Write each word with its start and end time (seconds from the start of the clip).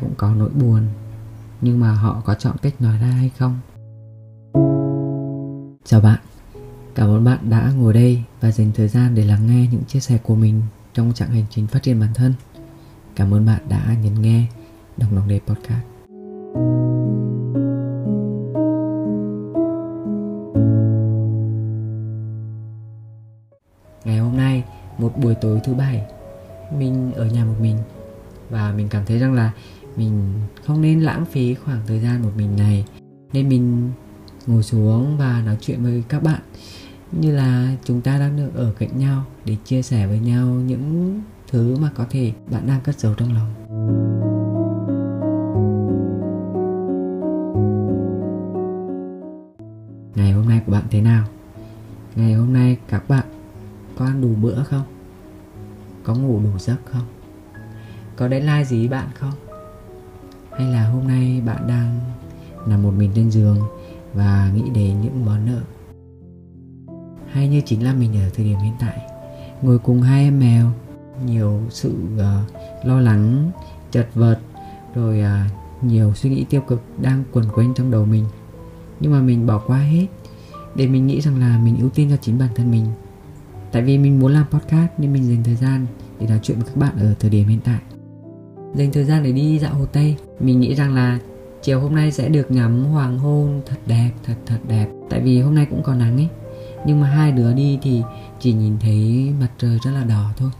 cũng 0.00 0.14
có 0.16 0.34
nỗi 0.34 0.50
buồn, 0.50 0.82
nhưng 1.60 1.80
mà 1.80 1.92
họ 1.92 2.22
có 2.24 2.34
chọn 2.34 2.56
cách 2.62 2.80
nói 2.80 2.98
ra 2.98 3.06
hay 3.06 3.30
không? 3.38 3.58
Chào 5.84 6.00
bạn, 6.00 6.18
cảm 6.94 7.08
ơn 7.08 7.24
bạn 7.24 7.50
đã 7.50 7.72
ngồi 7.76 7.94
đây 7.94 8.22
và 8.40 8.50
dành 8.50 8.70
thời 8.74 8.88
gian 8.88 9.14
để 9.14 9.24
lắng 9.24 9.46
nghe 9.46 9.68
những 9.72 9.84
chia 9.84 10.00
sẻ 10.00 10.18
của 10.22 10.34
mình 10.34 10.62
trong 10.94 11.12
chặng 11.14 11.30
hành 11.30 11.44
trình 11.50 11.66
phát 11.66 11.82
triển 11.82 12.00
bản 12.00 12.14
thân. 12.14 12.34
Cảm 13.16 13.34
ơn 13.34 13.46
bạn 13.46 13.60
đã 13.68 13.96
nhấn 14.02 14.22
nghe 14.22 14.46
đồng 14.96 15.14
lòng 15.14 15.28
đề 15.28 15.40
podcast. 15.46 15.84
Ngày 24.04 24.18
hôm 24.18 24.36
nay, 24.36 24.64
một 24.98 25.12
buổi 25.22 25.34
tối 25.34 25.60
thứ 25.64 25.74
bảy, 25.74 26.02
mình 26.78 27.12
ở 27.12 27.26
nhà 27.26 27.44
một 27.44 27.54
mình 27.60 27.78
và 28.50 28.72
mình 28.76 28.88
cảm 28.88 29.04
thấy 29.06 29.18
rằng 29.18 29.34
là 29.34 29.52
mình 29.96 30.32
không 30.64 30.80
nên 30.80 31.00
lãng 31.00 31.24
phí 31.24 31.54
khoảng 31.54 31.80
thời 31.86 32.00
gian 32.00 32.22
một 32.22 32.30
mình 32.36 32.56
này. 32.56 32.84
Nên 33.32 33.48
mình 33.48 33.90
ngồi 34.46 34.62
xuống 34.62 35.16
và 35.18 35.42
nói 35.46 35.56
chuyện 35.60 35.82
với 35.82 36.04
các 36.08 36.22
bạn. 36.22 36.40
Như 37.12 37.36
là 37.36 37.76
chúng 37.84 38.00
ta 38.00 38.18
đang 38.18 38.36
được 38.36 38.50
ở 38.54 38.72
cạnh 38.78 38.98
nhau 38.98 39.24
để 39.44 39.56
chia 39.64 39.82
sẻ 39.82 40.06
với 40.06 40.20
nhau 40.20 40.46
những 40.46 41.20
thứ 41.50 41.76
mà 41.76 41.90
có 41.94 42.06
thể 42.10 42.32
bạn 42.50 42.66
đang 42.66 42.80
cất 42.80 42.98
giấu 43.00 43.14
trong 43.14 43.34
lòng. 43.34 43.54
Ngày 50.14 50.32
hôm 50.32 50.48
nay 50.48 50.62
của 50.66 50.72
bạn 50.72 50.84
thế 50.90 51.00
nào? 51.00 51.24
Ngày 52.16 52.32
hôm 52.32 52.52
nay 52.52 52.76
các 52.88 53.08
bạn 53.08 53.24
có 53.96 54.04
ăn 54.04 54.20
đủ 54.20 54.28
bữa 54.42 54.62
không? 54.62 54.84
Có 56.02 56.14
ngủ 56.14 56.40
đủ 56.44 56.58
giấc 56.58 56.76
không? 56.84 57.06
Có 58.16 58.28
deadline 58.28 58.64
gì 58.64 58.88
bạn 58.88 59.08
không? 59.14 59.49
Hay 60.60 60.72
là 60.72 60.88
hôm 60.88 61.08
nay 61.08 61.42
bạn 61.46 61.66
đang 61.66 62.00
nằm 62.66 62.82
một 62.82 62.90
mình 62.90 63.10
trên 63.14 63.30
giường 63.30 63.58
và 64.14 64.50
nghĩ 64.54 64.62
đến 64.74 65.00
những 65.00 65.24
món 65.24 65.46
nợ? 65.46 65.60
Hay 67.32 67.48
như 67.48 67.60
chính 67.66 67.84
là 67.84 67.94
mình 67.94 68.14
ở 68.14 68.30
thời 68.34 68.44
điểm 68.44 68.58
hiện 68.58 68.74
tại 68.80 69.00
ngồi 69.62 69.78
cùng 69.78 70.02
hai 70.02 70.24
em 70.24 70.40
mèo 70.40 70.70
nhiều 71.26 71.60
sự 71.70 71.94
uh, 72.14 72.86
lo 72.86 73.00
lắng 73.00 73.50
chật 73.90 74.08
vật 74.14 74.38
rồi 74.94 75.20
uh, 75.20 75.84
nhiều 75.84 76.14
suy 76.14 76.30
nghĩ 76.30 76.44
tiêu 76.44 76.60
cực 76.60 76.82
đang 77.02 77.24
quẩn 77.32 77.44
quanh 77.54 77.74
trong 77.74 77.90
đầu 77.90 78.04
mình. 78.04 78.24
Nhưng 79.00 79.12
mà 79.12 79.20
mình 79.20 79.46
bỏ 79.46 79.58
qua 79.66 79.78
hết 79.78 80.06
để 80.74 80.86
mình 80.86 81.06
nghĩ 81.06 81.20
rằng 81.20 81.40
là 81.40 81.60
mình 81.64 81.78
ưu 81.80 81.88
tiên 81.88 82.10
cho 82.10 82.16
chính 82.16 82.38
bản 82.38 82.48
thân 82.54 82.70
mình. 82.70 82.86
Tại 83.72 83.82
vì 83.82 83.98
mình 83.98 84.20
muốn 84.20 84.32
làm 84.32 84.46
podcast 84.50 84.90
nên 84.98 85.12
mình 85.12 85.28
dành 85.28 85.44
thời 85.44 85.56
gian 85.56 85.86
để 86.18 86.26
nói 86.26 86.40
chuyện 86.42 86.58
với 86.58 86.66
các 86.66 86.76
bạn 86.76 86.98
ở 86.98 87.14
thời 87.20 87.30
điểm 87.30 87.48
hiện 87.48 87.60
tại 87.64 87.80
dành 88.74 88.92
thời 88.92 89.04
gian 89.04 89.22
để 89.22 89.32
đi 89.32 89.58
dạo 89.58 89.74
hồ 89.74 89.86
tây. 89.86 90.16
Mình 90.40 90.60
nghĩ 90.60 90.74
rằng 90.74 90.94
là 90.94 91.18
chiều 91.62 91.80
hôm 91.80 91.94
nay 91.94 92.12
sẽ 92.12 92.28
được 92.28 92.50
ngắm 92.50 92.84
hoàng 92.84 93.18
hôn 93.18 93.60
thật 93.66 93.76
đẹp, 93.86 94.10
thật 94.24 94.34
thật 94.46 94.58
đẹp. 94.68 94.88
Tại 95.10 95.20
vì 95.20 95.40
hôm 95.40 95.54
nay 95.54 95.66
cũng 95.70 95.82
có 95.82 95.94
nắng 95.94 96.16
ấy. 96.16 96.28
Nhưng 96.86 97.00
mà 97.00 97.06
hai 97.06 97.32
đứa 97.32 97.52
đi 97.52 97.78
thì 97.82 98.02
chỉ 98.40 98.52
nhìn 98.52 98.78
thấy 98.80 99.30
mặt 99.40 99.48
trời 99.58 99.78
rất 99.84 99.90
là 99.90 100.04
đỏ 100.04 100.32
thôi. 100.36 100.50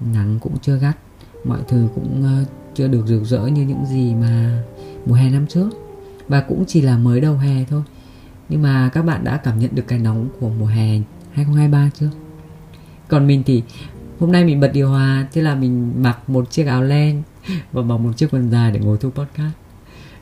Nắng 0.00 0.38
cũng 0.40 0.58
chưa 0.62 0.76
gắt. 0.76 0.96
Mọi 1.44 1.58
thứ 1.68 1.88
cũng 1.94 2.22
ờ, 2.22 2.44
chưa 2.74 2.88
được 2.88 3.06
rực 3.06 3.24
rỡ 3.24 3.46
như 3.46 3.62
những 3.62 3.86
gì 3.86 4.14
mà 4.14 4.62
mùa 5.06 5.14
hè 5.14 5.30
năm 5.30 5.46
trước. 5.46 5.70
Và 6.28 6.40
cũng 6.40 6.64
chỉ 6.66 6.80
là 6.80 6.98
mới 6.98 7.20
đầu 7.20 7.36
hè 7.36 7.64
thôi. 7.64 7.82
Nhưng 8.48 8.62
mà 8.62 8.90
các 8.92 9.02
bạn 9.02 9.24
đã 9.24 9.36
cảm 9.36 9.58
nhận 9.58 9.70
được 9.74 9.84
cái 9.88 9.98
nóng 9.98 10.28
của 10.40 10.48
mùa 10.48 10.66
hè 10.66 11.00
2023 11.32 11.90
chưa? 11.94 12.10
Còn 13.08 13.26
mình 13.26 13.42
thì 13.46 13.62
hôm 14.18 14.32
nay 14.32 14.44
mình 14.44 14.60
bật 14.60 14.70
điều 14.74 14.88
hòa, 14.88 15.26
thế 15.32 15.42
là 15.42 15.54
mình 15.54 16.02
mặc 16.02 16.30
một 16.30 16.50
chiếc 16.50 16.66
áo 16.66 16.82
len 16.82 17.22
và 17.72 17.82
mặc 17.82 17.96
một 17.96 18.12
chiếc 18.16 18.28
quần 18.30 18.50
dài 18.50 18.72
để 18.72 18.80
ngồi 18.80 18.98
thu 18.98 19.10
podcast. 19.10 19.52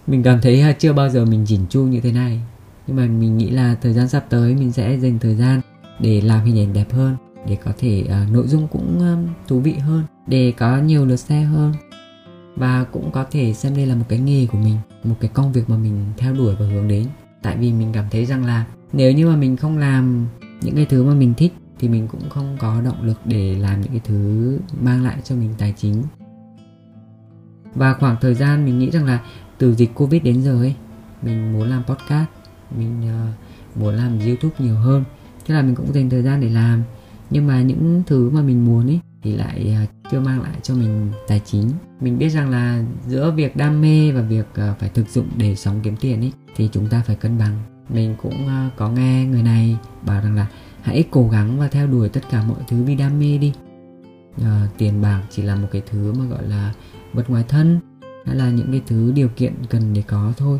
Mình 0.06 0.22
cảm 0.22 0.40
thấy 0.40 0.74
chưa 0.78 0.92
bao 0.92 1.08
giờ 1.08 1.24
mình 1.24 1.44
chỉnh 1.48 1.60
chu 1.70 1.82
như 1.82 2.00
thế 2.00 2.12
này. 2.12 2.40
Nhưng 2.86 2.96
mà 2.96 3.06
mình 3.06 3.38
nghĩ 3.38 3.50
là 3.50 3.76
thời 3.82 3.92
gian 3.92 4.08
sắp 4.08 4.24
tới 4.28 4.54
mình 4.54 4.72
sẽ 4.72 4.98
dành 4.98 5.18
thời 5.18 5.34
gian 5.34 5.60
để 5.98 6.20
làm 6.20 6.44
hình 6.44 6.58
ảnh 6.58 6.72
đẹp 6.72 6.92
hơn 6.92 7.16
để 7.48 7.56
có 7.64 7.72
thể 7.78 8.04
uh, 8.04 8.32
nội 8.32 8.46
dung 8.46 8.68
cũng 8.68 8.98
um, 8.98 9.26
thú 9.48 9.60
vị 9.60 9.72
hơn 9.72 10.02
để 10.26 10.52
có 10.58 10.78
nhiều 10.78 11.06
lượt 11.06 11.16
xe 11.16 11.40
hơn. 11.40 11.72
Và 12.56 12.84
cũng 12.84 13.10
có 13.10 13.24
thể 13.30 13.52
xem 13.54 13.76
đây 13.76 13.86
là 13.86 13.94
một 13.94 14.04
cái 14.08 14.18
nghề 14.18 14.46
của 14.46 14.58
mình 14.58 14.76
một 15.04 15.14
cái 15.20 15.30
công 15.34 15.52
việc 15.52 15.70
mà 15.70 15.76
mình 15.76 16.04
theo 16.16 16.34
đuổi 16.34 16.54
và 16.58 16.66
hướng 16.66 16.88
đến. 16.88 17.06
Tại 17.42 17.56
vì 17.56 17.72
mình 17.72 17.90
cảm 17.92 18.04
thấy 18.10 18.26
rằng 18.26 18.44
là 18.44 18.64
nếu 18.92 19.12
như 19.12 19.28
mà 19.28 19.36
mình 19.36 19.56
không 19.56 19.78
làm 19.78 20.26
những 20.62 20.76
cái 20.76 20.86
thứ 20.86 21.04
mà 21.04 21.14
mình 21.14 21.34
thích 21.34 21.52
thì 21.78 21.88
mình 21.88 22.08
cũng 22.08 22.30
không 22.30 22.56
có 22.60 22.80
động 22.80 23.02
lực 23.02 23.20
để 23.24 23.54
làm 23.58 23.80
những 23.80 23.90
cái 23.90 24.00
thứ 24.04 24.58
mang 24.80 25.04
lại 25.04 25.16
cho 25.24 25.34
mình 25.34 25.54
tài 25.58 25.74
chính 25.76 26.02
và 27.76 27.94
khoảng 27.94 28.16
thời 28.20 28.34
gian 28.34 28.64
mình 28.64 28.78
nghĩ 28.78 28.90
rằng 28.90 29.04
là 29.04 29.20
từ 29.58 29.74
dịch 29.74 29.94
covid 29.94 30.22
đến 30.22 30.42
giờ 30.42 30.62
ấy 30.62 30.74
mình 31.22 31.52
muốn 31.52 31.68
làm 31.68 31.84
podcast 31.84 32.28
mình 32.78 33.02
uh, 33.02 33.80
muốn 33.80 33.94
làm 33.94 34.18
youtube 34.18 34.54
nhiều 34.58 34.74
hơn. 34.74 35.04
Thế 35.46 35.54
là 35.54 35.62
mình 35.62 35.74
cũng 35.74 35.92
dành 35.92 36.10
thời 36.10 36.22
gian 36.22 36.40
để 36.40 36.48
làm. 36.48 36.82
Nhưng 37.30 37.46
mà 37.46 37.62
những 37.62 38.02
thứ 38.06 38.30
mà 38.30 38.42
mình 38.42 38.64
muốn 38.64 38.86
ấy 38.86 39.00
thì 39.22 39.36
lại 39.36 39.76
uh, 39.84 40.10
chưa 40.10 40.20
mang 40.20 40.42
lại 40.42 40.56
cho 40.62 40.74
mình 40.74 41.12
tài 41.28 41.40
chính. 41.44 41.70
Mình 42.00 42.18
biết 42.18 42.28
rằng 42.28 42.50
là 42.50 42.82
giữa 43.08 43.30
việc 43.30 43.56
đam 43.56 43.80
mê 43.80 44.12
và 44.12 44.20
việc 44.20 44.46
uh, 44.50 44.78
phải 44.78 44.88
thực 44.88 45.08
dụng 45.08 45.26
để 45.36 45.56
sống 45.56 45.80
kiếm 45.82 45.96
tiền 45.96 46.20
ấy 46.20 46.32
thì 46.56 46.68
chúng 46.72 46.88
ta 46.88 47.02
phải 47.06 47.16
cân 47.16 47.38
bằng. 47.38 47.58
Mình 47.88 48.14
cũng 48.22 48.44
uh, 48.44 48.76
có 48.76 48.88
nghe 48.88 49.24
người 49.24 49.42
này 49.42 49.76
bảo 50.02 50.22
rằng 50.22 50.36
là 50.36 50.46
hãy 50.82 51.04
cố 51.10 51.28
gắng 51.28 51.58
và 51.58 51.68
theo 51.68 51.86
đuổi 51.86 52.08
tất 52.08 52.20
cả 52.30 52.44
mọi 52.48 52.58
thứ 52.68 52.84
vì 52.84 52.94
đam 52.94 53.20
mê 53.20 53.38
đi. 53.38 53.52
Uh, 54.40 54.46
tiền 54.78 55.02
bạc 55.02 55.22
chỉ 55.30 55.42
là 55.42 55.56
một 55.56 55.68
cái 55.72 55.82
thứ 55.90 56.12
mà 56.12 56.24
gọi 56.24 56.48
là 56.48 56.72
vật 57.12 57.30
ngoài 57.30 57.44
thân 57.48 57.80
hay 58.26 58.36
là 58.36 58.50
những 58.50 58.70
cái 58.70 58.82
thứ 58.86 59.12
điều 59.12 59.28
kiện 59.28 59.52
cần 59.70 59.92
để 59.92 60.02
có 60.06 60.32
thôi. 60.36 60.58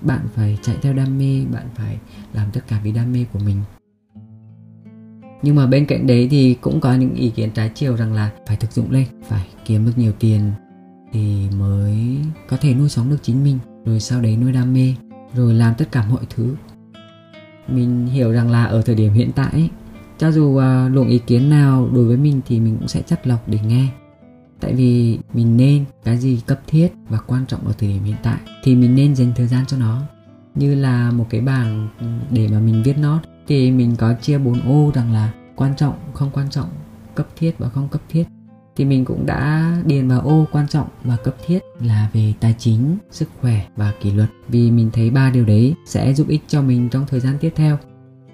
Bạn 0.00 0.20
phải 0.34 0.58
chạy 0.62 0.76
theo 0.82 0.92
đam 0.92 1.18
mê 1.18 1.44
bạn 1.52 1.66
phải 1.74 1.98
làm 2.32 2.50
tất 2.52 2.60
cả 2.68 2.80
vì 2.84 2.92
đam 2.92 3.12
mê 3.12 3.24
của 3.32 3.38
mình. 3.38 3.56
Nhưng 5.42 5.54
mà 5.54 5.66
bên 5.66 5.86
cạnh 5.86 6.06
đấy 6.06 6.28
thì 6.30 6.56
cũng 6.60 6.80
có 6.80 6.94
những 6.94 7.14
ý 7.14 7.30
kiến 7.30 7.50
trái 7.54 7.70
chiều 7.74 7.96
rằng 7.96 8.12
là 8.12 8.30
phải 8.46 8.56
thực 8.56 8.72
dụng 8.72 8.90
lên 8.90 9.06
phải 9.28 9.46
kiếm 9.64 9.86
được 9.86 9.92
nhiều 9.96 10.12
tiền 10.18 10.52
thì 11.12 11.46
mới 11.58 12.18
có 12.48 12.56
thể 12.56 12.74
nuôi 12.74 12.88
sống 12.88 13.10
được 13.10 13.22
chính 13.22 13.44
mình 13.44 13.58
rồi 13.84 14.00
sau 14.00 14.20
đấy 14.20 14.36
nuôi 14.36 14.52
đam 14.52 14.72
mê 14.72 14.94
rồi 15.34 15.54
làm 15.54 15.74
tất 15.74 15.92
cả 15.92 16.06
mọi 16.10 16.24
thứ. 16.30 16.54
Mình 17.68 18.06
hiểu 18.06 18.32
rằng 18.32 18.50
là 18.50 18.64
ở 18.64 18.82
thời 18.82 18.94
điểm 18.94 19.12
hiện 19.12 19.30
tại 19.34 19.70
cho 20.18 20.32
dù 20.32 20.44
uh, 20.44 20.62
luồng 20.92 21.08
ý 21.08 21.18
kiến 21.18 21.50
nào 21.50 21.88
đối 21.92 22.04
với 22.04 22.16
mình 22.16 22.40
thì 22.46 22.60
mình 22.60 22.76
cũng 22.78 22.88
sẽ 22.88 23.02
chắt 23.02 23.26
lọc 23.26 23.48
để 23.48 23.58
nghe 23.66 23.88
tại 24.60 24.74
vì 24.74 25.18
mình 25.34 25.56
nên 25.56 25.84
cái 26.04 26.18
gì 26.18 26.40
cấp 26.46 26.60
thiết 26.66 26.88
và 27.08 27.18
quan 27.18 27.46
trọng 27.46 27.66
ở 27.66 27.72
thời 27.78 27.88
điểm 27.88 28.04
hiện 28.04 28.16
tại 28.22 28.38
thì 28.64 28.74
mình 28.74 28.94
nên 28.94 29.16
dành 29.16 29.32
thời 29.36 29.46
gian 29.46 29.66
cho 29.66 29.76
nó. 29.76 30.02
Như 30.54 30.74
là 30.74 31.10
một 31.10 31.26
cái 31.30 31.40
bảng 31.40 31.88
để 32.30 32.48
mà 32.48 32.60
mình 32.60 32.82
viết 32.82 32.98
nốt 32.98 33.18
thì 33.48 33.70
mình 33.70 33.96
có 33.96 34.14
chia 34.14 34.38
4 34.38 34.60
ô 34.60 34.90
rằng 34.94 35.12
là 35.12 35.32
quan 35.56 35.76
trọng 35.76 35.94
không 36.14 36.30
quan 36.32 36.50
trọng 36.50 36.68
cấp 37.14 37.26
thiết 37.36 37.52
và 37.58 37.68
không 37.68 37.88
cấp 37.88 38.00
thiết. 38.08 38.24
Thì 38.76 38.84
mình 38.84 39.04
cũng 39.04 39.26
đã 39.26 39.76
điền 39.84 40.08
vào 40.08 40.20
ô 40.20 40.46
quan 40.52 40.68
trọng 40.68 40.88
và 41.04 41.16
cấp 41.16 41.34
thiết 41.46 41.58
là 41.80 42.08
về 42.12 42.32
tài 42.40 42.54
chính, 42.58 42.96
sức 43.10 43.28
khỏe 43.40 43.66
và 43.76 43.92
kỷ 44.00 44.10
luật. 44.10 44.30
Vì 44.48 44.70
mình 44.70 44.90
thấy 44.92 45.10
ba 45.10 45.30
điều 45.30 45.44
đấy 45.44 45.74
sẽ 45.86 46.14
giúp 46.14 46.28
ích 46.28 46.42
cho 46.48 46.62
mình 46.62 46.88
trong 46.88 47.06
thời 47.08 47.20
gian 47.20 47.36
tiếp 47.40 47.52
theo. 47.56 47.78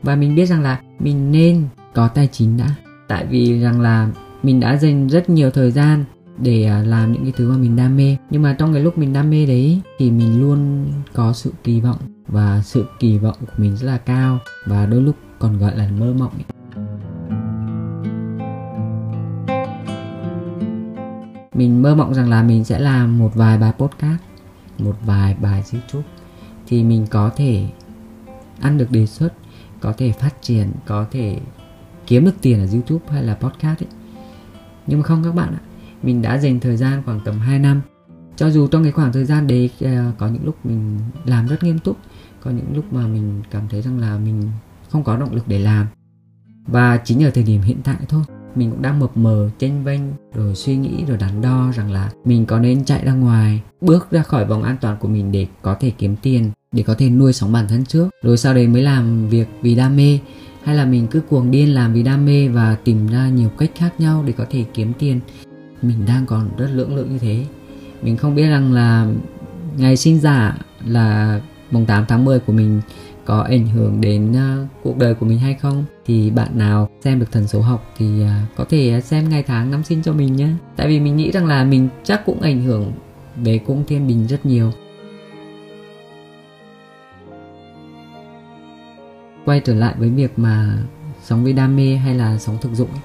Và 0.03 0.17
mình 0.17 0.35
biết 0.35 0.47
rằng 0.47 0.63
là 0.63 0.81
mình 0.99 1.33
nên 1.33 1.65
có 1.95 2.09
tài 2.09 2.29
chính 2.33 2.57
đã. 2.57 2.75
Tại 3.09 3.27
vì 3.27 3.61
rằng 3.61 3.81
là 3.81 4.11
mình 4.43 4.61
đã 4.61 4.77
dành 4.77 5.07
rất 5.07 5.31
nhiều 5.31 5.51
thời 5.51 5.71
gian 5.71 6.05
để 6.39 6.65
à, 6.65 6.83
làm 6.83 7.13
những 7.13 7.23
cái 7.23 7.33
thứ 7.37 7.51
mà 7.51 7.57
mình 7.57 7.77
đam 7.77 7.97
mê 7.97 8.17
nhưng 8.31 8.43
mà 8.43 8.57
trong 8.59 8.73
cái 8.73 8.83
lúc 8.83 8.99
mình 8.99 9.13
đam 9.13 9.31
mê 9.31 9.47
đấy 9.47 9.81
thì 9.99 10.11
mình 10.11 10.41
luôn 10.41 10.87
có 11.13 11.33
sự 11.33 11.53
kỳ 11.65 11.81
vọng 11.81 11.99
và 12.29 12.63
sự 12.65 12.85
kỳ 12.99 13.19
vọng 13.19 13.37
của 13.41 13.53
mình 13.57 13.77
rất 13.77 13.87
là 13.87 13.99
cao 13.99 14.39
và 14.67 14.87
đôi 14.87 15.03
lúc 15.03 15.17
còn 15.39 15.59
gọi 15.59 15.77
là 15.77 15.89
mơ 15.99 16.15
mộng 16.19 16.33
ấy. 16.33 16.45
mình 21.55 21.83
mơ 21.83 21.95
mộng 21.95 22.15
rằng 22.15 22.31
là 22.31 22.43
mình 22.43 22.65
sẽ 22.65 22.79
làm 22.79 23.19
một 23.19 23.31
vài 23.35 23.59
bài 23.59 23.73
podcast, 23.79 24.21
một 24.79 24.97
vài 25.05 25.37
bài 25.41 25.63
youtube 25.73 26.09
thì 26.67 26.83
mình 26.85 27.07
có 27.11 27.31
thể 27.37 27.67
ăn 28.61 28.79
được 28.79 28.91
đề 28.91 29.07
xuất, 29.07 29.35
có 29.81 29.93
thể 29.93 30.13
phát 30.13 30.43
triển, 30.43 30.73
có 30.87 31.07
thể 31.11 31.39
kiếm 32.07 32.25
được 32.25 32.35
tiền 32.41 32.59
ở 32.59 32.67
youtube 32.73 33.05
hay 33.09 33.23
là 33.23 33.35
podcast 33.35 33.83
ấy 33.83 34.02
nhưng 34.87 34.99
mà 34.99 35.05
không 35.05 35.25
các 35.25 35.35
bạn 35.35 35.49
ạ, 35.53 35.61
mình 36.03 36.23
đã 36.23 36.39
dành 36.39 36.61
thời 36.61 36.77
gian 36.77 37.03
khoảng 37.05 37.21
tầm 37.25 37.39
2 37.39 37.59
năm. 37.59 37.81
Cho 38.37 38.51
dù 38.51 38.67
trong 38.67 38.83
cái 38.83 38.93
khoảng 38.93 39.13
thời 39.13 39.25
gian 39.25 39.47
đấy 39.47 39.71
ờ, 39.81 40.13
có 40.19 40.29
những 40.29 40.45
lúc 40.45 40.67
mình 40.67 40.99
làm 41.25 41.47
rất 41.47 41.63
nghiêm 41.63 41.79
túc, 41.79 41.97
có 42.41 42.51
những 42.51 42.67
lúc 42.75 42.93
mà 42.93 43.07
mình 43.07 43.43
cảm 43.51 43.69
thấy 43.69 43.83
rằng 43.83 43.99
là 43.99 44.19
mình 44.19 44.43
không 44.91 45.05
có 45.05 45.17
động 45.17 45.35
lực 45.35 45.49
để 45.49 45.59
làm. 45.59 45.87
Và 46.67 46.97
chính 47.05 47.25
ở 47.25 47.31
thời 47.31 47.45
điểm 47.45 47.61
hiện 47.61 47.79
tại 47.85 47.97
thôi, 48.09 48.23
mình 48.55 48.71
cũng 48.71 48.83
đang 48.83 49.01
mập 49.01 49.17
mờ, 49.17 49.51
chênh 49.59 49.85
vênh, 49.85 50.01
rồi 50.35 50.55
suy 50.55 50.77
nghĩ, 50.77 51.05
rồi 51.09 51.17
đắn 51.17 51.43
đo 51.43 51.73
rằng 51.77 51.93
là 51.93 52.11
mình 52.25 52.47
có 52.47 52.59
nên 52.59 52.85
chạy 52.85 53.05
ra 53.05 53.13
ngoài, 53.13 53.63
bước 53.81 54.11
ra 54.11 54.23
khỏi 54.23 54.45
vòng 54.45 54.63
an 54.63 54.77
toàn 54.81 54.97
của 55.01 55.09
mình 55.09 55.33
để 55.33 55.47
có 55.63 55.75
thể 55.81 55.91
kiếm 55.91 56.17
tiền, 56.23 56.51
để 56.73 56.83
có 56.83 56.95
thể 56.95 57.11
nuôi 57.11 57.33
sống 57.33 57.53
bản 57.53 57.69
thân 57.69 57.85
trước. 57.85 58.09
Rồi 58.23 58.37
sau 58.37 58.55
đấy 58.55 58.67
mới 58.67 58.83
làm 58.83 59.29
việc 59.29 59.49
vì 59.63 59.75
đam 59.75 59.97
mê 59.97 60.19
hay 60.65 60.77
là 60.77 60.85
mình 60.85 61.07
cứ 61.07 61.21
cuồng 61.21 61.51
điên 61.51 61.75
làm 61.75 61.93
vì 61.93 62.03
đam 62.03 62.27
mê 62.27 62.49
và 62.49 62.77
tìm 62.85 63.07
ra 63.07 63.29
nhiều 63.29 63.49
cách 63.49 63.71
khác 63.75 63.91
nhau 63.99 64.25
để 64.27 64.33
có 64.33 64.45
thể 64.51 64.65
kiếm 64.75 64.93
tiền. 64.99 65.21
Mình 65.83 65.97
đang 66.07 66.27
còn 66.27 66.49
rất 66.57 66.69
lưỡng 66.75 66.97
lự 66.97 67.05
như 67.05 67.19
thế. 67.19 67.45
Mình 68.03 68.17
không 68.17 68.35
biết 68.35 68.49
rằng 68.49 68.73
là 68.73 69.07
ngày 69.77 69.97
sinh 69.97 70.21
giả 70.21 70.59
là 70.87 71.41
mùng 71.71 71.87
8 71.87 72.05
tháng 72.09 72.25
10 72.25 72.39
của 72.39 72.53
mình 72.53 72.81
có 73.25 73.41
ảnh 73.41 73.67
hưởng 73.67 74.01
đến 74.01 74.33
uh, 74.33 74.69
cuộc 74.83 74.99
đời 74.99 75.15
của 75.15 75.27
mình 75.27 75.39
hay 75.39 75.55
không? 75.55 75.85
Thì 76.07 76.31
bạn 76.31 76.59
nào 76.59 76.91
xem 77.05 77.21
được 77.21 77.33
thần 77.33 77.49
số 77.49 77.61
học 77.61 77.93
thì 77.97 78.23
uh, 78.23 78.57
có 78.57 78.65
thể 78.69 79.01
xem 79.01 79.29
ngày 79.29 79.43
tháng 79.43 79.71
năm 79.71 79.85
sinh 79.85 80.03
cho 80.03 80.13
mình 80.13 80.37
nhé. 80.37 80.49
Tại 80.77 80.89
vì 80.89 81.01
mình 81.01 81.17
nghĩ 81.17 81.31
rằng 81.31 81.47
là 81.47 81.65
mình 81.65 81.89
chắc 82.05 82.27
cũng 82.27 82.41
ảnh 82.41 82.63
hưởng 82.63 82.93
về 83.37 83.59
cung 83.59 83.85
thiên 83.87 84.07
bình 84.07 84.27
rất 84.27 84.47
nhiều. 84.47 84.73
Quay 89.45 89.61
trở 89.61 89.75
lại 89.75 89.95
với 89.99 90.11
việc 90.11 90.39
mà 90.39 90.79
sống 91.23 91.45
với 91.45 91.53
đam 91.53 91.77
mê 91.77 91.97
hay 91.97 92.15
là 92.15 92.39
sống 92.39 92.59
thực 92.61 92.73
dụng 92.73 92.89
ấy, 92.89 93.01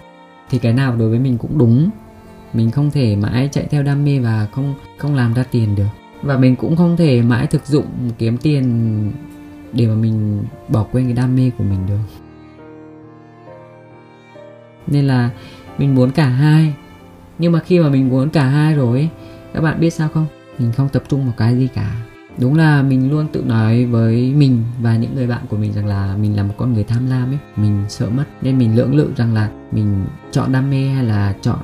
thì 0.49 0.59
cái 0.59 0.73
nào 0.73 0.95
đối 0.95 1.09
với 1.09 1.19
mình 1.19 1.37
cũng 1.37 1.57
đúng. 1.57 1.89
Mình 2.53 2.71
không 2.71 2.91
thể 2.91 3.15
mãi 3.15 3.49
chạy 3.51 3.67
theo 3.69 3.83
đam 3.83 4.05
mê 4.05 4.19
và 4.19 4.47
không 4.51 4.75
không 4.97 5.15
làm 5.15 5.33
ra 5.33 5.43
tiền 5.51 5.75
được. 5.75 5.87
Và 6.21 6.37
mình 6.37 6.55
cũng 6.55 6.75
không 6.75 6.97
thể 6.97 7.21
mãi 7.21 7.47
thực 7.47 7.65
dụng 7.65 7.85
kiếm 8.17 8.37
tiền 8.37 9.11
để 9.73 9.87
mà 9.87 9.95
mình 9.95 10.43
bỏ 10.69 10.83
quên 10.91 11.05
cái 11.05 11.13
đam 11.13 11.35
mê 11.35 11.51
của 11.57 11.63
mình 11.63 11.87
được. 11.87 11.99
Nên 14.87 15.07
là 15.07 15.29
mình 15.77 15.95
muốn 15.95 16.11
cả 16.11 16.27
hai. 16.27 16.73
Nhưng 17.39 17.51
mà 17.51 17.59
khi 17.59 17.79
mà 17.79 17.89
mình 17.89 18.09
muốn 18.09 18.29
cả 18.29 18.43
hai 18.43 18.75
rồi 18.75 19.09
các 19.53 19.61
bạn 19.61 19.79
biết 19.79 19.89
sao 19.89 20.09
không? 20.09 20.25
Mình 20.59 20.71
không 20.71 20.89
tập 20.89 21.03
trung 21.07 21.25
vào 21.25 21.33
cái 21.37 21.57
gì 21.57 21.67
cả 21.73 21.95
đúng 22.39 22.55
là 22.55 22.81
mình 22.81 23.11
luôn 23.11 23.27
tự 23.31 23.43
nói 23.45 23.85
với 23.85 24.33
mình 24.33 24.63
và 24.81 24.97
những 24.97 25.15
người 25.15 25.27
bạn 25.27 25.41
của 25.49 25.57
mình 25.57 25.73
rằng 25.73 25.85
là 25.85 26.17
mình 26.21 26.35
là 26.35 26.43
một 26.43 26.53
con 26.57 26.73
người 26.73 26.83
tham 26.83 27.07
lam 27.09 27.31
ấy. 27.31 27.37
Mình 27.55 27.85
sợ 27.89 28.09
mất 28.09 28.23
nên 28.41 28.57
mình 28.57 28.75
lưỡng 28.75 28.95
lự 28.95 29.11
rằng 29.17 29.33
là 29.33 29.49
mình 29.71 30.05
chọn 30.31 30.51
đam 30.51 30.69
mê 30.69 30.87
hay 30.87 31.03
là 31.03 31.35
chọn 31.41 31.59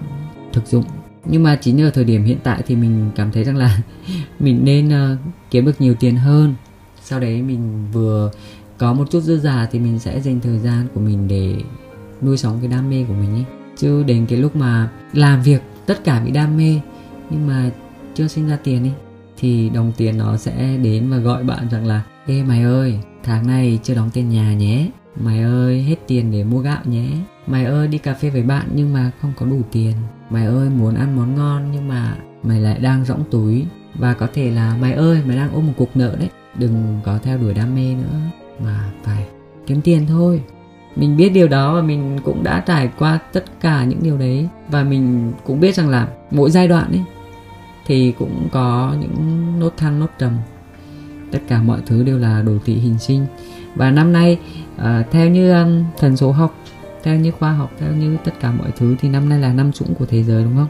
thực 0.54 0.68
dụng. 0.68 0.84
Nhưng 1.26 1.44
mà 1.44 1.56
chính 1.56 1.82
ở 1.82 1.90
thời 1.90 2.04
điểm 2.04 2.24
hiện 2.24 2.38
tại 2.44 2.64
thì 2.68 2.76
mình 2.76 3.12
cảm 3.16 3.32
thấy 3.32 3.44
rằng 3.44 3.58
là 3.58 3.78
mình 4.40 4.60
nên 4.64 4.88
uh, 4.88 5.20
kiếm 5.52 5.66
được 5.66 5.82
nhiều 5.82 5.96
tiền 6.00 6.16
hơn. 6.16 6.56
Sau 7.02 7.20
đấy 7.20 7.42
mình 7.42 7.88
vừa 7.94 8.32
có 8.78 8.94
một 8.94 9.12
chút 9.12 9.20
dư 9.20 9.40
giả 9.40 9.68
thì 9.72 9.80
mình 9.80 10.00
sẽ 10.00 10.22
dành 10.22 10.40
thời 10.40 10.60
gian 10.60 10.88
của 10.94 11.02
mình 11.02 11.28
để 11.28 11.56
nuôi 12.22 12.38
sống 12.38 12.58
cái 12.60 12.68
đam 12.68 12.90
mê 12.90 13.06
của 13.08 13.14
mình 13.14 13.34
ấy. 13.34 13.46
Chứ 13.78 14.04
đến 14.04 14.26
cái 14.26 14.40
lúc 14.40 14.56
mà 14.56 14.90
làm 15.14 15.42
việc 15.42 15.62
tất 15.86 16.04
cả 16.04 16.20
bị 16.26 16.32
đam 16.32 16.58
mê 16.58 16.80
nhưng 17.30 17.48
mà 17.48 17.70
chưa 18.16 18.28
sinh 18.28 18.48
ra 18.48 18.58
tiền 18.64 18.84
ấy 18.84 18.94
thì 19.44 19.70
đồng 19.70 19.92
tiền 19.98 20.18
nó 20.18 20.38
sẽ 20.38 20.78
đến 20.84 21.10
và 21.10 21.18
gọi 21.18 21.44
bạn 21.44 21.70
rằng 21.72 21.86
là, 21.86 22.02
ê, 22.28 22.44
mày 22.44 22.64
ơi, 22.64 23.00
tháng 23.24 23.48
này 23.48 23.80
chưa 23.84 23.96
đóng 23.96 24.10
tiền 24.14 24.30
nhà 24.30 24.54
nhé. 24.54 24.90
Mày 25.16 25.44
ơi, 25.44 25.82
hết 25.82 25.96
tiền 26.08 26.32
để 26.32 26.44
mua 26.44 26.60
gạo 26.60 26.80
nhé. 26.86 27.08
Mày 27.48 27.66
ơi, 27.66 27.88
đi 27.88 27.98
cà 27.98 28.14
phê 28.14 28.30
với 28.30 28.44
bạn 28.44 28.66
nhưng 28.76 28.94
mà 28.94 29.12
không 29.22 29.34
có 29.38 29.46
đủ 29.46 29.62
tiền. 29.72 29.94
Mày 30.30 30.46
ơi, 30.46 30.70
muốn 30.70 30.96
ăn 30.96 31.16
món 31.16 31.36
ngon 31.36 31.72
nhưng 31.72 31.88
mà 31.88 32.18
mày 32.44 32.60
lại 32.60 32.80
đang 32.80 33.06
rỗng 33.06 33.24
túi. 33.32 33.66
Và 33.96 34.14
có 34.14 34.28
thể 34.34 34.52
là, 34.52 34.78
mày 34.82 34.94
ơi, 34.94 35.22
mày 35.28 35.38
đang 35.38 35.54
ôm 35.54 35.68
một 35.68 35.74
cục 35.78 35.90
nợ 35.96 36.16
đấy. 36.20 36.30
Đừng 36.60 37.00
có 37.04 37.18
theo 37.24 37.38
đuổi 37.38 37.54
đam 37.54 37.76
mê 37.76 37.96
nữa, 37.96 38.20
mà 38.64 38.92
phải 39.04 39.26
kiếm 39.68 39.82
tiền 39.82 40.06
thôi. 40.08 40.42
Mình 40.96 41.18
biết 41.18 41.30
điều 41.30 41.48
đó 41.48 41.76
và 41.76 41.82
mình 41.82 42.20
cũng 42.24 42.44
đã 42.44 42.60
trải 42.60 42.90
qua 43.00 43.20
tất 43.34 43.46
cả 43.62 43.84
những 43.84 44.04
điều 44.04 44.18
đấy. 44.18 44.48
Và 44.70 44.84
mình 44.84 45.34
cũng 45.46 45.60
biết 45.60 45.76
rằng 45.76 45.90
là 45.90 46.08
mỗi 46.32 46.52
giai 46.52 46.68
đoạn 46.68 46.92
ấy 46.92 47.02
thì 47.86 48.14
cũng 48.20 48.48
có 48.52 48.96
những 49.00 49.46
nốt 49.60 49.78
thăng 49.78 50.00
nốt 50.00 50.10
trầm. 50.20 50.38
Tất 51.32 51.40
cả 51.48 51.64
mọi 51.64 51.80
thứ 51.86 52.04
đều 52.04 52.20
là 52.20 52.42
đồ 52.42 52.58
thị 52.66 52.74
hình 52.74 53.00
sinh. 53.00 53.26
Và 53.76 53.92
năm 53.92 54.14
nay 54.14 54.40
à, 54.78 55.04
theo 55.12 55.30
như 55.30 55.52
um, 55.52 55.84
thần 55.98 56.18
số 56.18 56.32
học 56.32 56.56
theo 57.04 57.16
như 57.16 57.32
khoa 57.32 57.52
học 57.52 57.72
theo 57.80 57.92
như 57.92 58.18
tất 58.24 58.32
cả 58.40 58.52
mọi 58.52 58.72
thứ 58.78 58.96
thì 59.00 59.10
năm 59.10 59.30
nay 59.30 59.40
là 59.40 59.54
năm 59.54 59.72
sủng 59.72 59.96
của 59.96 60.06
thế 60.06 60.24
giới 60.24 60.44
đúng 60.44 60.56
không? 60.56 60.68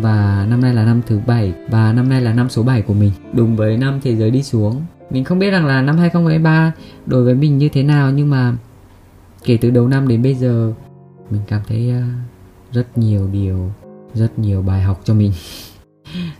Và 0.00 0.46
năm 0.50 0.60
nay 0.60 0.74
là 0.74 0.84
năm 0.84 1.00
thứ 1.06 1.20
bảy 1.26 1.52
và 1.68 1.92
năm 1.92 2.08
nay 2.08 2.20
là 2.20 2.32
năm 2.32 2.48
số 2.48 2.62
7 2.62 2.82
của 2.82 2.94
mình. 2.94 3.12
Đúng 3.32 3.56
với 3.56 3.76
năm 3.76 4.00
thế 4.02 4.16
giới 4.16 4.30
đi 4.30 4.42
xuống. 4.42 4.82
Mình 5.10 5.24
không 5.24 5.38
biết 5.38 5.50
rằng 5.50 5.66
là 5.66 5.82
năm 5.82 5.98
2023 5.98 6.72
đối 7.06 7.24
với 7.24 7.34
mình 7.34 7.58
như 7.58 7.68
thế 7.68 7.82
nào 7.82 8.10
nhưng 8.10 8.30
mà 8.30 8.56
kể 9.44 9.58
từ 9.60 9.70
đầu 9.70 9.88
năm 9.88 10.08
đến 10.08 10.22
bây 10.22 10.34
giờ 10.34 10.72
mình 11.30 11.40
cảm 11.46 11.60
thấy 11.68 11.92
uh, 11.98 12.04
rất 12.72 12.98
nhiều 12.98 13.28
điều 13.32 13.70
rất 14.14 14.38
nhiều 14.38 14.62
bài 14.62 14.82
học 14.82 15.00
cho 15.04 15.14
mình. 15.14 15.32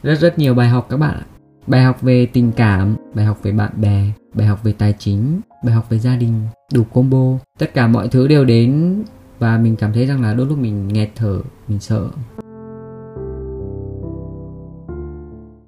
Rất 0.02 0.18
rất 0.20 0.38
nhiều 0.38 0.54
bài 0.54 0.68
học 0.68 0.86
các 0.90 0.96
bạn 0.96 1.14
ạ. 1.14 1.26
Bài 1.66 1.82
học 1.82 2.02
về 2.02 2.26
tình 2.26 2.52
cảm, 2.52 2.96
bài 3.14 3.24
học 3.24 3.38
về 3.42 3.52
bạn 3.52 3.72
bè, 3.80 4.12
bài 4.34 4.46
học 4.46 4.60
về 4.64 4.72
tài 4.72 4.94
chính, 4.98 5.40
bài 5.64 5.74
học 5.74 5.86
về 5.90 5.98
gia 5.98 6.16
đình, 6.16 6.40
đủ 6.74 6.84
combo. 6.84 7.38
Tất 7.58 7.74
cả 7.74 7.86
mọi 7.86 8.08
thứ 8.08 8.28
đều 8.28 8.44
đến 8.44 9.02
và 9.38 9.58
mình 9.58 9.76
cảm 9.76 9.92
thấy 9.92 10.06
rằng 10.06 10.22
là 10.22 10.34
đôi 10.34 10.46
lúc 10.46 10.58
mình 10.58 10.88
nghẹt 10.88 11.10
thở, 11.16 11.40
mình 11.68 11.80
sợ. 11.80 12.08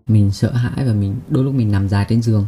Mình 0.07 0.31
sợ 0.31 0.51
hãi 0.51 0.87
và 0.87 0.93
mình, 0.93 1.15
đôi 1.29 1.45
lúc 1.45 1.55
mình 1.55 1.73
nằm 1.73 1.89
dài 1.89 2.07
trên 2.09 2.23
giường. 2.23 2.47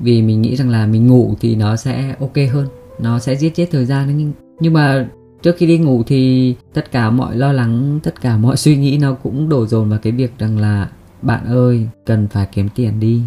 Vì 0.00 0.22
mình 0.22 0.42
nghĩ 0.42 0.56
rằng 0.56 0.70
là 0.70 0.86
mình 0.86 1.06
ngủ 1.06 1.34
thì 1.40 1.56
nó 1.56 1.76
sẽ 1.76 2.16
ok 2.20 2.36
hơn, 2.52 2.68
nó 2.98 3.18
sẽ 3.18 3.36
giết 3.36 3.54
chết 3.54 3.68
thời 3.70 3.84
gian 3.84 4.16
nhưng 4.16 4.32
nhưng 4.60 4.72
mà 4.72 5.08
trước 5.42 5.56
khi 5.56 5.66
đi 5.66 5.78
ngủ 5.78 6.02
thì 6.06 6.54
tất 6.72 6.92
cả 6.92 7.10
mọi 7.10 7.36
lo 7.36 7.52
lắng, 7.52 8.00
tất 8.02 8.20
cả 8.20 8.36
mọi 8.36 8.56
suy 8.56 8.76
nghĩ 8.76 8.98
nó 8.98 9.14
cũng 9.14 9.48
đổ 9.48 9.66
dồn 9.66 9.88
vào 9.90 9.98
cái 10.02 10.12
việc 10.12 10.38
rằng 10.38 10.58
là, 10.58 10.90
bạn 11.22 11.46
ơi, 11.46 11.88
cần 12.06 12.28
phải 12.28 12.48
kiếm 12.52 12.68
tiền 12.74 13.00
đi. 13.00 13.22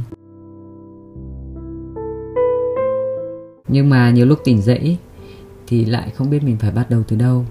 Nhưng 3.67 3.89
mà 3.89 4.11
nhiều 4.11 4.25
lúc 4.25 4.39
tỉnh 4.43 4.61
dậy 4.61 4.97
thì 5.67 5.85
lại 5.85 6.11
không 6.15 6.29
biết 6.29 6.43
mình 6.43 6.57
phải 6.57 6.71
bắt 6.71 6.89
đầu 6.89 7.03
từ 7.07 7.15
đâu, 7.15 7.45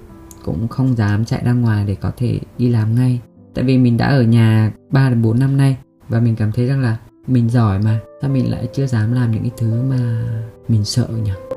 cũng 0.45 0.69
không 0.69 0.97
dám 0.97 1.25
chạy 1.25 1.43
ra 1.45 1.53
ngoài 1.53 1.85
để 1.89 1.95
có 1.95 2.13
thể 2.17 2.39
đi 2.59 2.69
làm 2.69 2.95
ngay. 2.95 3.21
Tại 3.55 3.65
vì 3.65 3.79
mình 3.79 3.97
đã 3.97 4.07
ở 4.07 4.23
nhà 4.23 4.73
3 4.91 5.11
đến 5.11 5.23
4 5.23 5.39
năm 5.39 5.57
nay 5.57 5.77
và 6.09 6.21
mình 6.21 6.37
cảm 6.37 6.53
thấy 6.53 6.67
rằng 6.67 6.81
là 6.81 6.97
mình 7.27 7.51
giỏi 7.51 7.79
mà, 7.79 8.01
sao 8.21 8.31
mình 8.31 8.51
lại 8.51 8.69
chưa 8.73 8.87
dám 8.87 9.13
làm 9.13 9.31
những 9.31 9.43
cái 9.43 9.53
thứ 9.57 9.83
mà 9.91 10.25
mình 10.69 10.85
sợ 10.85 11.09
nhỉ? 11.25 11.54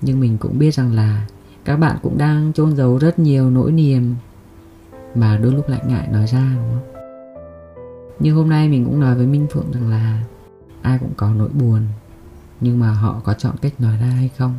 Nhưng 0.00 0.20
mình 0.20 0.38
cũng 0.38 0.58
biết 0.58 0.74
rằng 0.74 0.92
là 0.92 1.26
các 1.64 1.76
bạn 1.76 1.96
cũng 2.02 2.18
đang 2.18 2.52
chôn 2.52 2.76
giấu 2.76 2.98
rất 2.98 3.18
nhiều 3.18 3.50
nỗi 3.50 3.72
niềm 3.72 4.14
mà 5.14 5.38
đôi 5.42 5.52
lúc 5.52 5.68
lại 5.68 5.80
ngại 5.88 6.08
nói 6.12 6.26
ra, 6.26 6.52
đúng 6.56 6.70
không? 6.70 6.92
Như 8.18 8.34
hôm 8.34 8.48
nay 8.48 8.68
mình 8.68 8.84
cũng 8.84 9.00
nói 9.00 9.14
với 9.14 9.26
minh 9.26 9.46
phượng 9.50 9.72
rằng 9.72 9.90
là 9.90 10.24
ai 10.82 10.98
cũng 10.98 11.12
có 11.16 11.30
nỗi 11.34 11.48
buồn, 11.48 11.82
nhưng 12.60 12.80
mà 12.80 12.90
họ 12.90 13.20
có 13.24 13.34
chọn 13.34 13.56
cách 13.62 13.72
nói 13.78 13.96
ra 14.00 14.06
hay 14.06 14.30
không? 14.36 14.54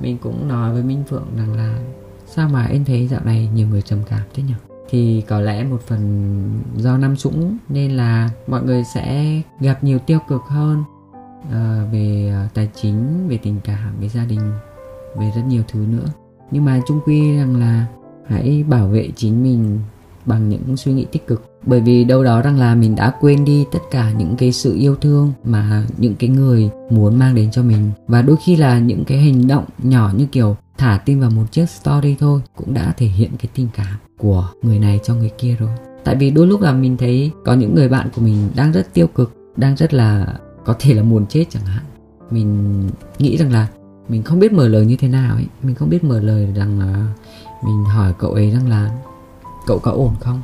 Mình 0.00 0.18
cũng 0.18 0.48
nói 0.48 0.72
với 0.72 0.82
minh 0.82 1.04
phượng 1.08 1.26
rằng 1.36 1.56
là 1.56 1.78
sao 2.26 2.48
mà 2.48 2.64
em 2.64 2.84
thấy 2.84 3.08
dạo 3.08 3.20
này 3.24 3.50
nhiều 3.54 3.68
người 3.68 3.82
trầm 3.82 3.98
cảm 4.08 4.22
thế 4.34 4.42
nhỉ? 4.42 4.54
Thì 4.90 5.22
có 5.28 5.40
lẽ 5.40 5.64
một 5.64 5.80
phần 5.86 6.60
do 6.76 6.98
năm 6.98 7.16
sũng 7.16 7.56
nên 7.68 7.96
là 7.96 8.30
mọi 8.46 8.62
người 8.62 8.84
sẽ 8.94 9.40
gặp 9.60 9.84
nhiều 9.84 9.98
tiêu 9.98 10.18
cực 10.28 10.42
hơn 10.48 10.84
uh, 11.40 11.92
về 11.92 12.30
ờ, 12.34 12.48
tài 12.54 12.68
chính 12.74 13.28
về 13.28 13.38
tình 13.42 13.60
cảm 13.64 14.00
về 14.00 14.08
gia 14.08 14.24
đình 14.24 14.52
về 15.16 15.30
rất 15.36 15.42
nhiều 15.48 15.62
thứ 15.68 15.86
nữa. 15.90 16.06
Nhưng 16.50 16.64
mà 16.64 16.80
chung 16.88 17.00
quy 17.04 17.36
rằng 17.36 17.56
là 17.56 17.86
hãy 18.26 18.64
bảo 18.68 18.88
vệ 18.88 19.08
chính 19.16 19.42
mình 19.42 19.80
bằng 20.24 20.48
những 20.48 20.76
suy 20.76 20.92
nghĩ 20.92 21.06
tích 21.12 21.26
cực. 21.26 21.44
Bởi 21.66 21.80
vì 21.80 22.04
đâu 22.04 22.24
đó 22.24 22.42
rằng 22.42 22.58
là 22.58 22.74
mình 22.74 22.96
đã 22.96 23.12
quên 23.20 23.44
đi 23.44 23.66
tất 23.72 23.78
cả 23.90 24.12
những 24.12 24.36
cái 24.36 24.52
sự 24.52 24.74
yêu 24.74 24.96
thương 24.96 25.32
mà 25.44 25.86
những 25.98 26.14
cái 26.14 26.30
người 26.30 26.70
muốn 26.90 27.18
mang 27.18 27.34
đến 27.34 27.50
cho 27.50 27.62
mình. 27.62 27.90
Và 28.06 28.22
đôi 28.22 28.36
khi 28.44 28.56
là 28.56 28.78
những 28.78 29.04
cái 29.04 29.18
hành 29.18 29.48
động 29.48 29.64
nhỏ 29.82 30.12
như 30.16 30.26
kiểu 30.26 30.56
thả 30.78 31.00
tin 31.04 31.20
vào 31.20 31.30
một 31.30 31.44
chiếc 31.52 31.70
story 31.70 32.16
thôi 32.18 32.40
cũng 32.56 32.74
đã 32.74 32.92
thể 32.96 33.06
hiện 33.06 33.30
cái 33.38 33.48
tình 33.54 33.68
cảm 33.76 34.07
của 34.18 34.48
người 34.62 34.78
này 34.78 35.00
cho 35.02 35.14
người 35.14 35.30
kia 35.38 35.56
rồi. 35.58 35.70
Tại 36.04 36.16
vì 36.16 36.30
đôi 36.30 36.46
lúc 36.46 36.60
là 36.60 36.72
mình 36.72 36.96
thấy 36.96 37.30
có 37.44 37.54
những 37.54 37.74
người 37.74 37.88
bạn 37.88 38.08
của 38.16 38.22
mình 38.22 38.48
đang 38.56 38.72
rất 38.72 38.94
tiêu 38.94 39.06
cực, 39.06 39.32
đang 39.56 39.76
rất 39.76 39.94
là 39.94 40.38
có 40.64 40.76
thể 40.78 40.94
là 40.94 41.02
muốn 41.02 41.26
chết 41.26 41.44
chẳng 41.50 41.64
hạn. 41.64 41.84
Mình 42.30 42.82
nghĩ 43.18 43.36
rằng 43.36 43.52
là 43.52 43.68
mình 44.08 44.22
không 44.22 44.40
biết 44.40 44.52
mở 44.52 44.68
lời 44.68 44.86
như 44.86 44.96
thế 44.96 45.08
nào 45.08 45.34
ấy. 45.34 45.46
Mình 45.62 45.74
không 45.74 45.90
biết 45.90 46.04
mở 46.04 46.20
lời 46.20 46.52
rằng 46.56 46.78
là 46.78 47.14
mình 47.64 47.84
hỏi 47.84 48.14
cậu 48.18 48.32
ấy 48.32 48.50
rằng 48.50 48.68
là 48.68 48.98
cậu 49.66 49.78
có 49.78 49.90
ổn 49.90 50.14
không? 50.20 50.40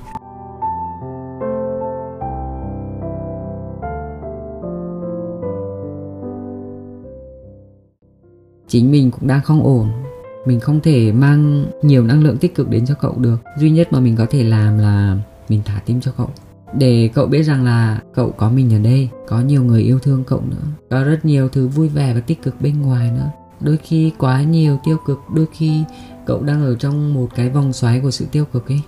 Chính 8.68 8.90
mình 8.90 9.10
cũng 9.10 9.26
đang 9.26 9.42
không 9.42 9.62
ổn 9.62 10.03
mình 10.46 10.60
không 10.60 10.80
thể 10.80 11.12
mang 11.12 11.66
nhiều 11.82 12.04
năng 12.04 12.22
lượng 12.22 12.38
tích 12.38 12.54
cực 12.54 12.68
đến 12.68 12.86
cho 12.86 12.94
cậu 12.94 13.14
được. 13.18 13.36
Duy 13.58 13.70
nhất 13.70 13.92
mà 13.92 14.00
mình 14.00 14.16
có 14.16 14.26
thể 14.30 14.44
làm 14.44 14.78
là 14.78 15.18
mình 15.48 15.62
thả 15.64 15.80
tim 15.86 16.00
cho 16.00 16.12
cậu. 16.16 16.30
Để 16.78 17.10
cậu 17.14 17.26
biết 17.26 17.42
rằng 17.42 17.64
là 17.64 18.00
cậu 18.14 18.30
có 18.30 18.50
mình 18.50 18.74
ở 18.74 18.78
đây, 18.78 19.08
có 19.28 19.40
nhiều 19.40 19.64
người 19.64 19.82
yêu 19.82 19.98
thương 19.98 20.24
cậu 20.24 20.42
nữa, 20.50 20.66
có 20.90 21.04
rất 21.04 21.24
nhiều 21.24 21.48
thứ 21.48 21.68
vui 21.68 21.88
vẻ 21.88 22.14
và 22.14 22.20
tích 22.20 22.42
cực 22.42 22.60
bên 22.60 22.82
ngoài 22.82 23.10
nữa. 23.10 23.30
Đôi 23.60 23.76
khi 23.76 24.12
quá 24.18 24.42
nhiều 24.42 24.78
tiêu 24.84 24.96
cực, 25.06 25.18
đôi 25.34 25.46
khi 25.52 25.84
cậu 26.26 26.42
đang 26.42 26.62
ở 26.62 26.74
trong 26.74 27.14
một 27.14 27.28
cái 27.34 27.50
vòng 27.50 27.72
xoáy 27.72 28.00
của 28.00 28.10
sự 28.10 28.26
tiêu 28.32 28.44
cực 28.44 28.68
ấy, 28.68 28.80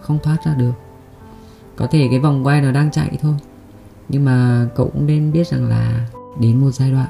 không 0.00 0.18
thoát 0.22 0.36
ra 0.46 0.54
được. 0.54 0.72
Có 1.76 1.86
thể 1.86 2.06
cái 2.10 2.18
vòng 2.18 2.46
quay 2.46 2.62
nó 2.62 2.72
đang 2.72 2.90
chạy 2.90 3.18
thôi, 3.20 3.34
nhưng 4.08 4.24
mà 4.24 4.68
cậu 4.76 4.90
cũng 4.90 5.06
nên 5.06 5.32
biết 5.32 5.48
rằng 5.48 5.68
là 5.68 6.08
đến 6.40 6.60
một 6.60 6.70
giai 6.70 6.90
đoạn, 6.90 7.08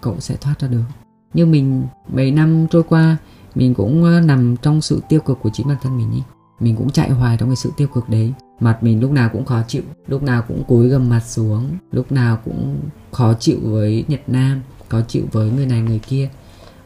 cậu 0.00 0.16
sẽ 0.18 0.36
thoát 0.36 0.54
ra 0.60 0.68
được 0.68 1.07
như 1.34 1.46
mình, 1.46 1.86
mấy 2.08 2.30
năm 2.30 2.66
trôi 2.70 2.82
qua, 2.82 3.16
mình 3.54 3.74
cũng 3.74 4.04
ờ, 4.04 4.20
nằm 4.20 4.56
trong 4.56 4.80
sự 4.80 5.02
tiêu 5.08 5.20
cực 5.20 5.38
của 5.42 5.50
chính 5.52 5.68
bản 5.68 5.76
thân 5.82 5.98
mình 5.98 6.12
ý. 6.12 6.22
Mình 6.60 6.76
cũng 6.76 6.90
chạy 6.90 7.10
hoài 7.10 7.36
trong 7.36 7.48
cái 7.48 7.56
sự 7.56 7.72
tiêu 7.76 7.88
cực 7.88 8.08
đấy. 8.08 8.32
Mặt 8.60 8.82
mình 8.82 9.00
lúc 9.00 9.10
nào 9.10 9.30
cũng 9.32 9.44
khó 9.44 9.62
chịu, 9.68 9.82
lúc 10.06 10.22
nào 10.22 10.42
cũng 10.48 10.64
cúi 10.64 10.88
gầm 10.88 11.08
mặt 11.08 11.20
xuống, 11.20 11.70
lúc 11.92 12.12
nào 12.12 12.38
cũng 12.44 12.80
khó 13.12 13.34
chịu 13.34 13.58
với 13.62 14.04
nhật 14.08 14.20
nam, 14.26 14.62
khó 14.88 15.00
chịu 15.08 15.22
với 15.32 15.50
người 15.50 15.66
này 15.66 15.80
người 15.80 15.98
kia, 15.98 16.30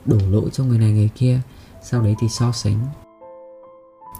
đổ 0.06 0.18
lỗi 0.30 0.50
cho 0.52 0.64
người 0.64 0.78
này 0.78 0.92
người 0.92 1.10
kia, 1.14 1.40
sau 1.82 2.02
đấy 2.02 2.16
thì 2.20 2.28
so 2.28 2.52
sánh. 2.52 2.78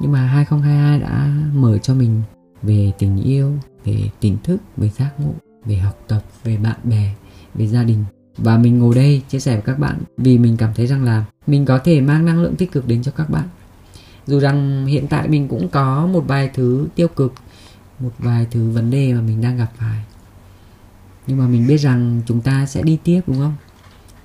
Nhưng 0.00 0.12
mà 0.12 0.26
2022 0.26 1.00
đã 1.00 1.34
mở 1.54 1.78
cho 1.78 1.94
mình 1.94 2.22
về 2.62 2.92
tình 2.98 3.22
yêu, 3.22 3.52
về 3.84 4.10
tỉnh 4.20 4.36
thức, 4.44 4.56
về 4.76 4.88
giác 4.88 5.10
ngộ, 5.18 5.32
về 5.64 5.76
học 5.76 5.98
tập, 6.08 6.22
về 6.44 6.56
bạn 6.56 6.76
bè, 6.84 7.14
về 7.54 7.66
gia 7.66 7.82
đình 7.82 8.04
và 8.36 8.58
mình 8.58 8.78
ngồi 8.78 8.94
đây 8.94 9.22
chia 9.28 9.40
sẻ 9.40 9.52
với 9.52 9.62
các 9.62 9.78
bạn 9.78 9.98
vì 10.16 10.38
mình 10.38 10.56
cảm 10.56 10.70
thấy 10.74 10.86
rằng 10.86 11.04
là 11.04 11.24
mình 11.46 11.64
có 11.64 11.78
thể 11.78 12.00
mang 12.00 12.24
năng 12.24 12.42
lượng 12.42 12.56
tích 12.56 12.72
cực 12.72 12.88
đến 12.88 13.02
cho 13.02 13.12
các 13.16 13.30
bạn. 13.30 13.48
Dù 14.26 14.40
rằng 14.40 14.86
hiện 14.86 15.06
tại 15.06 15.28
mình 15.28 15.48
cũng 15.48 15.68
có 15.68 16.06
một 16.06 16.24
vài 16.26 16.50
thứ 16.54 16.86
tiêu 16.94 17.08
cực, 17.08 17.34
một 17.98 18.10
vài 18.18 18.46
thứ 18.50 18.70
vấn 18.70 18.90
đề 18.90 19.12
mà 19.12 19.20
mình 19.20 19.40
đang 19.40 19.56
gặp 19.56 19.68
phải. 19.76 20.04
Nhưng 21.26 21.38
mà 21.38 21.46
mình 21.46 21.66
biết 21.66 21.76
rằng 21.76 22.20
chúng 22.26 22.40
ta 22.40 22.66
sẽ 22.66 22.82
đi 22.82 22.98
tiếp, 23.04 23.20
đúng 23.26 23.38
không? 23.38 23.54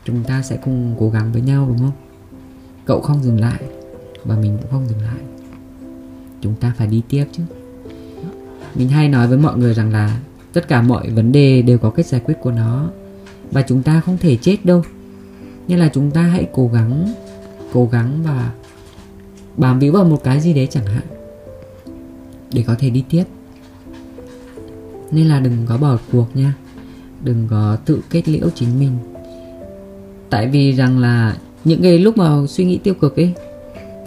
Chúng 0.06 0.24
ta 0.24 0.42
sẽ 0.42 0.58
cùng 0.64 0.96
cố 1.00 1.10
gắng 1.10 1.32
với 1.32 1.42
nhau, 1.42 1.66
đúng 1.68 1.78
không? 1.78 1.92
Cậu 2.86 3.02
không 3.02 3.24
dừng 3.24 3.40
lại 3.40 3.64
và 4.24 4.36
mình 4.36 4.58
cũng 4.62 4.72
không 4.72 4.88
dừng 4.88 5.02
lại. 5.02 5.22
Chúng 6.42 6.56
ta 6.56 6.74
phải 6.78 6.88
đi 6.88 7.02
tiếp 7.10 7.26
chứ. 7.32 7.44
Mình 8.76 8.90
hay 8.90 9.10
nói 9.10 9.28
với 9.28 9.38
mọi 9.38 9.58
người 9.58 9.74
rằng 9.74 9.92
là 9.92 10.20
tất 10.54 10.68
cả 10.68 10.82
mọi 10.82 11.10
vấn 11.10 11.32
đề 11.32 11.62
đều 11.62 11.78
có 11.78 11.90
cách 11.90 12.06
giải 12.06 12.22
quyết 12.26 12.36
của 12.42 12.52
nó 12.52 12.90
và 13.52 13.62
chúng 13.62 13.84
ta 13.84 14.02
không 14.02 14.18
thể 14.18 14.38
chết 14.42 14.66
đâu. 14.66 14.84
Nên 15.68 15.80
là 15.80 15.90
chúng 15.94 16.12
ta 16.12 16.22
hãy 16.22 16.48
cố 16.54 16.68
gắng 16.74 17.14
cố 17.74 17.90
gắng 17.92 18.24
và 18.24 18.52
bám 19.58 19.80
víu 19.80 19.94
vào 19.94 20.04
một 20.04 20.24
cái 20.24 20.42
gì 20.42 20.54
đấy 20.54 20.68
chẳng 20.72 20.86
hạn, 20.86 21.04
để 22.54 22.64
có 22.68 22.76
thể 22.80 22.90
đi 22.90 23.04
tiếp. 23.10 23.24
Nên 25.12 25.28
là 25.28 25.40
đừng 25.40 25.66
có 25.66 25.78
bỏ 25.78 25.98
cuộc 26.12 26.36
nha. 26.36 26.54
Đừng 27.24 27.48
có 27.50 27.78
tự 27.86 28.02
kết 28.10 28.30
liễu 28.30 28.50
chính 28.56 28.80
mình. 28.80 28.98
Tại 30.30 30.48
vì 30.48 30.72
rằng 30.72 31.00
là 31.00 31.38
những 31.64 31.82
cái 31.82 32.00
lúc 32.00 32.18
mà 32.18 32.38
suy 32.48 32.66
nghĩ 32.66 32.78
tiêu 32.78 32.94
cực 32.94 33.16
ấy, 33.16 33.34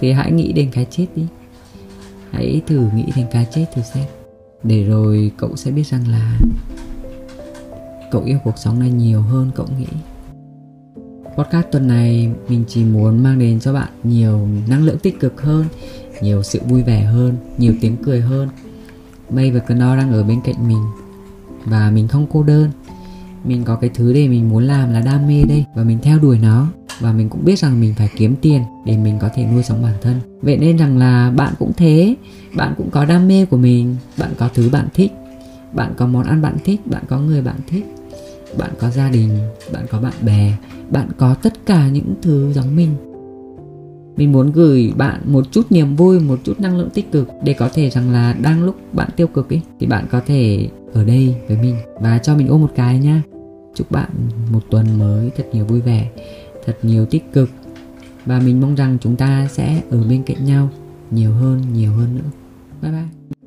thì 0.01 0.13
hãy 0.13 0.33
nghĩ 0.33 0.53
đến 0.53 0.71
cái 0.73 0.87
chết 0.91 1.07
đi. 1.17 1.27
Hãy 2.31 2.63
thử 2.67 2.89
nghĩ 2.95 3.05
đến 3.17 3.27
cái 3.31 3.47
chết 3.51 3.67
thử 3.75 3.83
xem. 3.95 4.05
Để 4.63 4.85
rồi 4.85 5.31
cậu 5.37 5.57
sẽ 5.57 5.71
biết 5.71 5.87
rằng 5.87 6.09
là 6.09 6.39
cậu 8.11 8.23
yêu 8.25 8.39
cuộc 8.45 8.59
sống 8.59 8.81
này 8.81 8.91
nhiều 8.91 9.23
hơn 9.23 9.51
cậu 9.55 9.67
nghĩ. 9.79 9.87
Podcast 11.37 11.67
tuần 11.73 11.89
này 11.89 12.33
mình 12.49 12.65
chỉ 12.69 12.85
muốn 12.85 13.23
mang 13.23 13.39
đến 13.39 13.61
cho 13.61 13.73
bạn 13.73 13.89
nhiều 14.05 14.49
năng 14.69 14.85
lượng 14.85 14.99
tích 14.99 15.21
cực 15.21 15.43
hơn, 15.43 15.65
nhiều 16.23 16.43
sự 16.43 16.61
vui 16.69 16.83
vẻ 16.83 17.01
hơn, 17.01 17.37
nhiều 17.59 17.75
tiếng 17.81 17.97
cười 18.03 18.21
hơn. 18.21 18.49
May 19.31 19.51
và 19.51 19.61
Cano 19.61 19.97
đang 19.97 20.13
ở 20.13 20.23
bên 20.23 20.41
cạnh 20.45 20.69
mình 20.69 20.83
và 21.65 21.91
mình 21.91 22.09
không 22.09 22.27
cô 22.33 22.43
đơn. 22.43 22.71
Mình 23.45 23.65
có 23.65 23.77
cái 23.77 23.91
thứ 23.95 24.13
để 24.13 24.29
mình 24.29 24.49
muốn 24.49 24.65
làm 24.65 24.93
là 24.93 25.01
đam 25.01 25.27
mê 25.29 25.45
đây 25.45 25.65
và 25.75 25.85
mình 25.85 25.99
theo 26.03 26.19
đuổi 26.19 26.39
nó 26.39 26.67
và 27.01 27.13
mình 27.13 27.29
cũng 27.29 27.45
biết 27.45 27.59
rằng 27.59 27.81
mình 27.81 27.95
phải 27.95 28.09
kiếm 28.17 28.37
tiền 28.41 28.63
để 28.87 28.97
mình 28.97 29.19
có 29.21 29.29
thể 29.35 29.47
nuôi 29.47 29.63
sống 29.63 29.83
bản 29.83 29.95
thân. 30.03 30.21
Vậy 30.43 30.59
nên 30.59 30.77
rằng 30.77 30.99
là 30.99 31.33
bạn 31.37 31.55
cũng 31.59 31.73
thế, 31.77 32.15
bạn 32.57 32.75
cũng 32.77 32.91
có 32.91 33.05
đam 33.05 33.29
mê 33.29 33.45
của 33.45 33.57
mình, 33.57 33.97
bạn 34.19 34.31
có 34.39 34.49
thứ 34.55 34.69
bạn 34.73 34.89
thích, 34.95 35.13
bạn 35.73 35.95
có 35.97 36.07
món 36.07 36.23
ăn 36.27 36.43
bạn 36.43 36.57
thích, 36.65 36.87
bạn 36.87 37.03
có 37.09 37.19
người 37.19 37.43
bạn 37.43 37.57
thích 37.67 37.85
bạn 38.59 38.71
có 38.79 38.91
gia 38.91 39.11
đình, 39.11 39.39
bạn 39.73 39.87
có 39.91 40.01
bạn 40.01 40.13
bè, 40.23 40.57
bạn 40.91 41.09
có 41.19 41.35
tất 41.35 41.53
cả 41.67 41.89
những 41.89 42.15
thứ 42.23 42.53
giống 42.53 42.77
mình. 42.77 42.91
Mình 44.17 44.33
muốn 44.33 44.53
gửi 44.53 44.93
bạn 44.97 45.21
một 45.25 45.53
chút 45.53 45.67
niềm 45.71 45.97
vui, 45.97 46.21
một 46.21 46.41
chút 46.45 46.61
năng 46.61 46.79
lượng 46.79 46.91
tích 46.91 47.13
cực 47.13 47.29
để 47.45 47.53
có 47.53 47.69
thể 47.75 47.91
rằng 47.91 48.13
là 48.13 48.33
đang 48.43 48.65
lúc 48.65 48.77
bạn 48.95 49.09
tiêu 49.17 49.27
cực 49.27 49.53
ấy 49.53 49.63
thì 49.81 49.87
bạn 49.87 50.07
có 50.11 50.21
thể 50.27 50.69
ở 50.93 51.05
đây 51.05 51.35
với 51.49 51.57
mình 51.57 51.77
và 52.01 52.19
cho 52.19 52.37
mình 52.37 52.49
ôm 52.49 52.61
một 52.61 52.73
cái 52.75 52.99
nhá. 52.99 53.23
Chúc 53.75 53.91
bạn 53.91 54.11
một 54.53 54.61
tuần 54.71 54.99
mới 54.99 55.31
thật 55.37 55.45
nhiều 55.53 55.65
vui 55.65 55.81
vẻ, 55.81 56.11
thật 56.67 56.79
nhiều 56.83 57.07
tích 57.07 57.33
cực. 57.33 57.51
Và 58.27 58.41
mình 58.41 58.61
mong 58.61 58.75
rằng 58.75 58.99
chúng 59.01 59.17
ta 59.17 59.49
sẽ 59.51 59.83
ở 59.91 60.05
bên 60.09 60.23
cạnh 60.23 60.45
nhau 60.45 60.69
nhiều 61.11 61.33
hơn 61.33 61.61
nhiều 61.73 61.93
hơn 61.93 62.15
nữa. 62.15 62.31
Bye 62.83 62.93
bye. 62.93 63.40